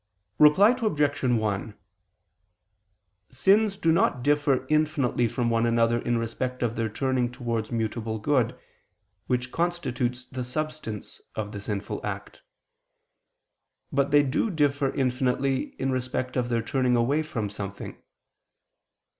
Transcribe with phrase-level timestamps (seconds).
[0.39, 1.23] Reply Obj.
[1.25, 1.75] 1:
[3.29, 8.17] Sins do not differ infinitely from one another in respect of their turning towards mutable
[8.17, 8.59] good,
[9.27, 12.41] which constitutes the substance of the sinful act;
[13.91, 18.01] but they do differ infinitely in respect of their turning away from something.